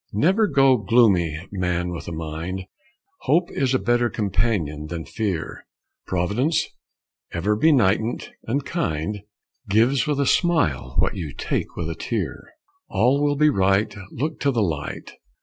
[0.13, 2.65] Never go gloomy, man with a mind,
[3.19, 5.67] Hope is a better companion than fear;
[6.07, 6.65] Providence,
[7.33, 9.19] ever benignant and kind,
[9.69, 12.49] Gives with a smile what you take with a tear;
[12.89, 15.13] All will be right, Look to the light.